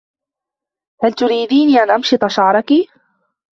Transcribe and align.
هل 1.03 1.13
تريديني 1.13 1.83
أن 1.83 1.99
مشط 1.99 2.25
شعرك. 2.25 2.69